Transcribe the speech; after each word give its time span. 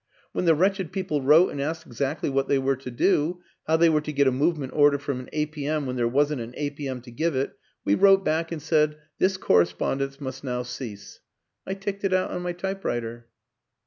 When 0.31 0.45
the 0.45 0.55
wretched 0.55 0.91
people 0.91 1.21
wrote 1.21 1.51
and 1.51 1.61
asked 1.61 1.85
exactly 1.85 2.27
what 2.27 2.47
they 2.47 2.57
were 2.57 2.75
to 2.75 2.89
do 2.89 3.43
how 3.67 3.77
they 3.77 3.87
were 3.87 4.01
to 4.01 4.11
get 4.11 4.25
a 4.25 4.31
move 4.31 4.57
ment 4.57 4.73
order 4.73 4.97
from 4.97 5.19
an 5.19 5.29
A. 5.31 5.45
P. 5.45 5.67
M. 5.67 5.85
when 5.85 5.95
there 5.95 6.07
wasn't 6.07 6.41
an 6.41 6.55
A. 6.57 6.71
P. 6.71 6.87
M. 6.87 7.01
to 7.01 7.11
give 7.11 7.35
it, 7.35 7.55
we 7.85 7.93
wrote 7.93 8.25
back 8.25 8.51
and 8.51 8.63
said, 8.63 8.97
* 9.07 9.17
This 9.19 9.37
correspondence 9.37 10.19
must 10.19 10.43
now 10.43 10.63
cease.' 10.63 11.19
I 11.67 11.75
ticked 11.75 12.03
it 12.03 12.13
out 12.13 12.31
on 12.31 12.41
my 12.41 12.53
typewriter." 12.53 13.27